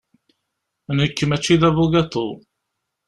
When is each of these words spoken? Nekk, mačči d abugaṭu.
Nekk, 0.97 1.17
mačči 1.25 1.55
d 1.61 1.63
abugaṭu. 1.67 2.27